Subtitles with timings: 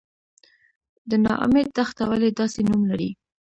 [1.09, 3.09] د نا امید دښته ولې داسې نوم لري؟